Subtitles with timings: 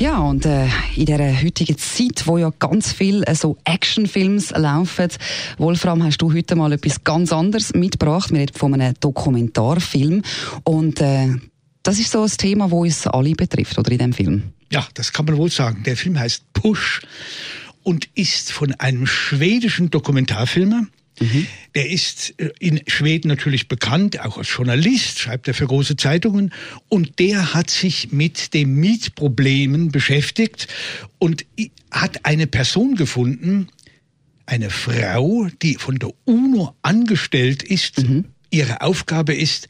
[0.00, 0.64] Ja, und äh,
[0.96, 5.08] in dieser heutigen Zeit, wo ja ganz viele äh, so Actionfilms laufen,
[5.58, 8.30] Wolfram, hast du heute mal etwas ganz anderes mitgebracht.
[8.30, 10.22] Wir reden von einem Dokumentarfilm.
[10.64, 11.34] Und äh,
[11.82, 14.54] das ist so ein Thema, das uns alle betrifft, oder in dem Film?
[14.72, 15.82] Ja, das kann man wohl sagen.
[15.84, 17.02] Der Film heißt Push
[17.82, 20.86] und ist von einem schwedischen Dokumentarfilmer.
[21.20, 21.46] Mhm.
[21.74, 26.52] Der ist äh, in Schweden natürlich bekannt, auch als Journalist, schreibt er für große Zeitungen.
[26.88, 30.66] Und der hat sich mit den Mietproblemen beschäftigt
[31.18, 31.44] und
[31.90, 33.68] hat eine Person gefunden,
[34.46, 38.02] eine Frau, die von der UNO angestellt ist.
[38.02, 38.24] Mhm.
[38.50, 39.68] Ihre Aufgabe ist,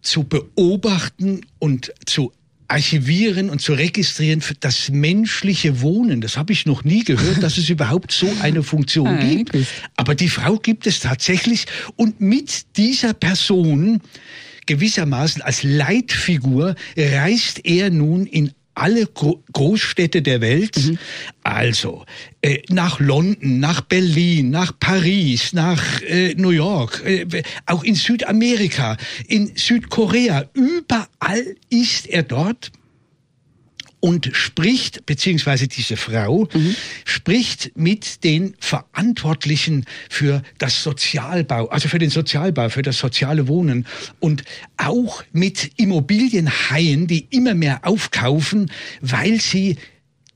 [0.00, 2.32] zu beobachten und zu
[2.68, 6.20] archivieren und zu registrieren für das menschliche Wohnen.
[6.20, 9.56] Das habe ich noch nie gehört, dass es überhaupt so eine Funktion gibt.
[9.96, 11.64] Aber die Frau gibt es tatsächlich
[11.96, 14.00] und mit dieser Person
[14.66, 20.98] gewissermaßen als Leitfigur reist er nun in alle Gro Großstädte der Welt, mhm.
[21.42, 22.04] also
[22.42, 27.26] äh, nach London, nach Berlin, nach Paris, nach äh, New York, äh,
[27.66, 32.70] auch in Südamerika, in Südkorea, überall ist er dort
[34.00, 36.76] und spricht, beziehungsweise diese Frau, mhm.
[37.04, 43.86] spricht mit den Verantwortlichen für das Sozialbau, also für den Sozialbau, für das soziale Wohnen
[44.20, 44.44] und
[44.76, 49.76] auch mit Immobilienhaien, die immer mehr aufkaufen, weil sie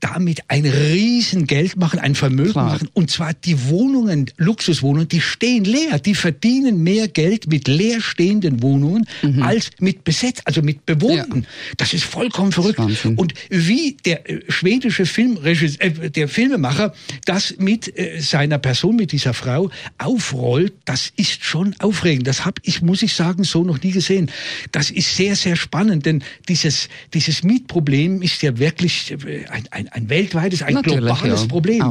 [0.03, 2.73] damit ein Riesengeld machen, ein Vermögen Klar.
[2.73, 2.89] machen.
[2.93, 5.97] Und zwar die Wohnungen, Luxuswohnungen, die stehen leer.
[5.97, 9.41] Die verdienen mehr Geld mit leerstehenden Wohnungen mhm.
[9.41, 11.41] als mit besetzt, also mit bewohnten.
[11.41, 11.47] Ja.
[11.77, 12.79] Das ist vollkommen verrückt.
[12.79, 16.93] Ist und wie der äh, schwedische Filmregisseur, äh, der Filmemacher
[17.23, 19.69] das mit äh, seiner Person, mit dieser Frau
[19.99, 22.27] aufrollt, das ist schon aufregend.
[22.27, 24.29] Das habe ich, muss ich sagen, so noch nie gesehen.
[24.73, 29.92] Das ist sehr, sehr spannend, denn dieses, dieses Mietproblem ist ja wirklich äh, ein, ein
[29.93, 31.47] ein weltweites, ein Natürlich, globales ja.
[31.47, 31.81] Problem.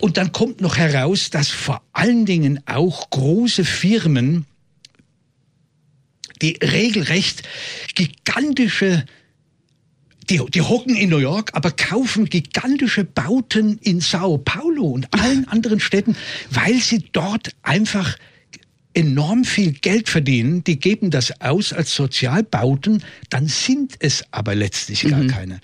[0.00, 4.44] Und dann kommt noch heraus, dass vor allen Dingen auch große Firmen,
[6.42, 7.42] die regelrecht
[7.94, 9.04] gigantische
[10.30, 15.46] die, die hocken in New York, aber kaufen gigantische Bauten in Sao Paulo und allen
[15.48, 16.16] anderen Städten,
[16.50, 18.16] weil sie dort einfach
[18.94, 25.02] enorm viel Geld verdienen, die geben das aus als Sozialbauten, dann sind es aber letztlich
[25.02, 25.28] gar mhm.
[25.28, 25.60] keine.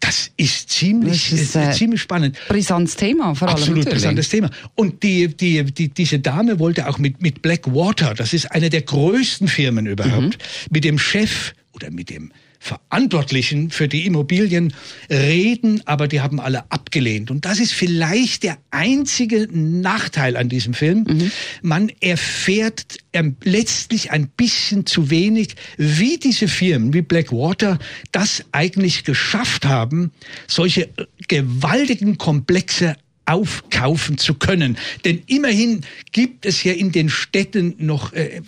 [0.00, 2.38] Das ist ziemlich, das ist, äh, ziemlich spannend.
[2.48, 3.58] Brisantes Thema, vor allem.
[3.58, 4.02] Absolut natürlich.
[4.02, 4.50] brisantes Thema.
[4.74, 8.82] Und die, die, die, diese Dame wollte auch mit, mit Blackwater, das ist eine der
[8.82, 10.70] größten Firmen überhaupt, mhm.
[10.70, 14.74] mit dem Chef oder mit dem Verantwortlichen für die Immobilien
[15.08, 17.30] reden, aber die haben alle abgelehnt.
[17.30, 21.06] Und das ist vielleicht der einzige Nachteil an diesem Film.
[21.08, 21.32] Mhm.
[21.62, 27.78] Man erfährt ähm, letztlich ein bisschen zu wenig, wie diese Firmen wie Blackwater
[28.12, 30.12] das eigentlich geschafft haben,
[30.46, 30.90] solche
[31.28, 32.94] gewaltigen Komplexe
[33.30, 34.76] aufkaufen zu können.
[35.04, 35.82] Denn immerhin
[36.12, 38.42] gibt es ja in den Städten noch, äh,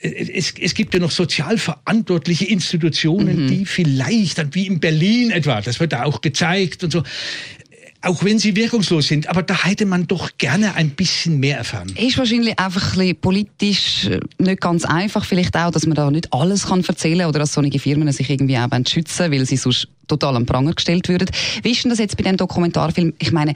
[0.00, 3.48] äh, es, es gibt ja noch sozial verantwortliche Institutionen, mhm.
[3.48, 7.02] die vielleicht, dann wie in Berlin etwa, das wird da auch gezeigt und so,
[8.04, 9.28] auch wenn sie wirkungslos sind.
[9.28, 11.92] Aber da hätte man doch gerne ein bisschen mehr erfahren.
[11.96, 15.24] Ist wahrscheinlich einfach ein bisschen politisch äh, nicht ganz einfach.
[15.24, 18.58] Vielleicht auch, dass man da nicht alles kann erzählen oder dass solche Firmen sich irgendwie
[18.58, 21.28] auch schützen weil sie sonst total am Pranger gestellt würden.
[21.62, 23.14] Wie ist denn das jetzt bei dem Dokumentarfilm?
[23.18, 23.54] Ich meine,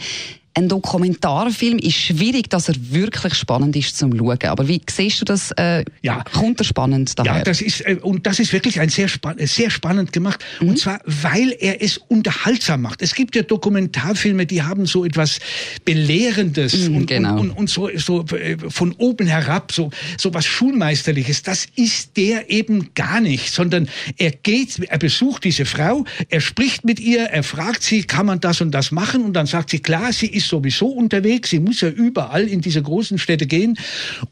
[0.58, 4.38] ein Dokumentarfilm ist schwierig, dass er wirklich spannend ist zum Schauen.
[4.42, 5.52] Aber wie siehst du das?
[5.52, 7.36] Äh, ja, kommt er spannend daher?
[7.36, 10.44] Ja, das ist äh, und das ist wirklich ein sehr, spa sehr spannend gemacht.
[10.60, 10.70] Mhm.
[10.70, 13.02] Und zwar, weil er es unterhaltsam macht.
[13.02, 15.38] Es gibt ja Dokumentarfilme, die haben so etwas
[15.84, 17.34] belehrendes mhm, und, genau.
[17.34, 21.44] und, und, und, so, so äh, von oben herab, so so was schulmeisterliches.
[21.44, 26.84] Das ist der eben gar nicht, sondern er geht, er besucht diese Frau, er spricht
[26.84, 29.22] mit ihr, er fragt sie, kann man das und das machen?
[29.22, 32.83] Und dann sagt sie, klar, sie ist sowieso unterwegs, sie muss ja überall in diese
[32.83, 33.79] großen Städte gehen.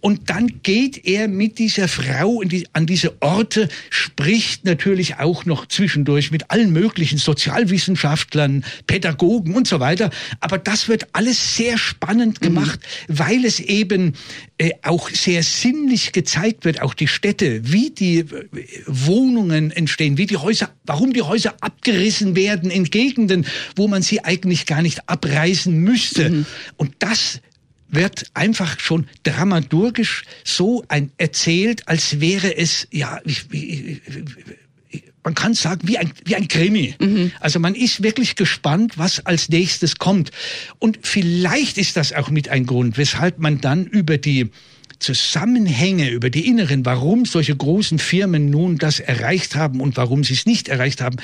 [0.01, 5.67] Und dann geht er mit dieser Frau die, an diese Orte, spricht natürlich auch noch
[5.67, 10.11] zwischendurch mit allen möglichen Sozialwissenschaftlern, Pädagogen und so weiter.
[10.41, 12.47] Aber das wird alles sehr spannend mhm.
[12.47, 13.19] gemacht, mhm.
[13.19, 14.15] weil es eben
[14.83, 18.49] auch sehr sinnlich gezeigt wird, auch die Städte, wie die äh,
[18.87, 24.25] Wohnungen entstehen, wie die Häuser, warum die Häuser abgerissen werden in Gegenden, wo man sie
[24.25, 26.31] eigentlich gar nicht abreißen müsste.
[26.31, 26.47] Mhm.
[26.77, 27.41] Und das
[27.89, 34.03] wird einfach schon dramaturgisch so ein erzählt, als wäre es, ja, wie, wie,
[35.25, 36.95] man kann sagen, wie ein, wie ein Krimi.
[37.01, 37.33] Mhm.
[37.41, 40.31] Also man ist wirklich gespannt, was als nächstes kommt.
[40.79, 44.51] Und vielleicht ist das auch mit ein Grund, weshalb man dann über die
[44.99, 50.35] Zusammenhänge, über die inneren, warum solche großen Firmen nun das erreicht haben und warum sie
[50.35, 51.17] es nicht erreicht haben,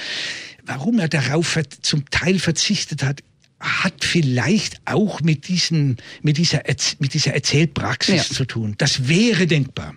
[0.67, 3.23] warum er darauf zum Teil verzichtet hat,
[3.61, 6.63] hat vielleicht auch mit, diesen, mit, dieser,
[6.99, 8.35] mit dieser Erzählpraxis ja.
[8.35, 8.75] zu tun.
[8.79, 9.95] Das wäre denkbar.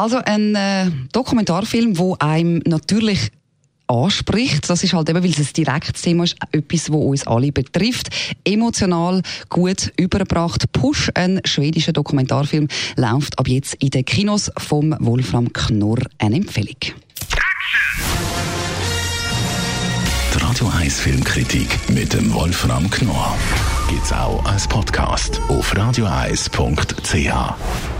[0.00, 3.30] Also ein äh, Dokumentarfilm, wo einem natürlich
[3.86, 4.70] anspricht.
[4.70, 8.08] Das ist halt eben, weil es ein direktes Thema ist, etwas, wo uns alle betrifft.
[8.42, 9.20] Emotional
[9.50, 10.72] gut überbracht.
[10.72, 15.98] Push, ein schwedischer Dokumentarfilm, läuft ab jetzt in den Kinos vom Wolfram Knorr.
[16.16, 16.76] Eine Empfehlung.
[20.34, 23.36] Die Radio 1 Filmkritik mit dem Wolfram Knorr
[23.90, 27.99] gibt's auch als Podcast auf radioeis.ch.